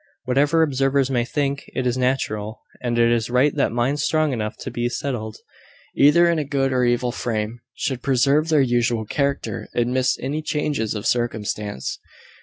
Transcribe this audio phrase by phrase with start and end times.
[0.23, 4.57] Whatever observers may think, it is natural and it is right that minds strong enough
[4.57, 5.37] to be settled,
[5.95, 10.95] either in a good or evil frame, should preserve their usual character amidst any changes
[10.95, 11.99] of circumstance.